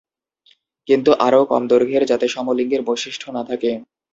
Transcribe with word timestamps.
কিন্তু 0.87 1.11
আরও 1.25 1.41
কম 1.51 1.63
দৈর্ঘ্যের, 1.69 2.03
যাতে 2.11 2.25
সমলিঙ্গের 2.27 2.81
বৈশিষ্ট্য 2.87 3.27
না 3.31 3.41
থাকে। 3.49 3.71